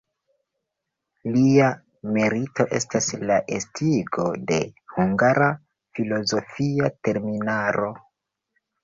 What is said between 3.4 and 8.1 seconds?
estigo de hungara filozofia terminaro.